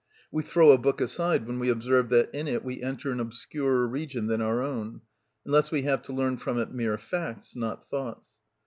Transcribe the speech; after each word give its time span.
We 0.31 0.41
throw 0.41 0.71
a 0.71 0.79
book 0.79 0.99
aside 0.99 1.45
when 1.45 1.59
we 1.59 1.69
observe 1.69 2.09
that 2.09 2.33
in 2.33 2.47
it 2.47 2.65
we 2.65 2.81
enter 2.81 3.11
an 3.11 3.19
obscurer 3.19 3.87
region 3.87 4.25
than 4.25 4.41
our 4.41 4.59
own, 4.63 5.01
unless 5.45 5.69
we 5.69 5.83
have 5.83 6.01
to 6.01 6.11
learn 6.11 6.37
from 6.37 6.57
it 6.57 6.71
mere 6.71 6.97
facts, 6.97 7.55
not 7.55 7.87
thoughts. 7.87 8.29